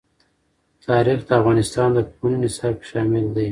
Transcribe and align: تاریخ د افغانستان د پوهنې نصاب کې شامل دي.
تاریخ 0.87 1.19
د 1.27 1.29
افغانستان 1.39 1.89
د 1.93 1.97
پوهنې 2.15 2.37
نصاب 2.43 2.73
کې 2.81 2.85
شامل 2.91 3.25
دي. 3.35 3.47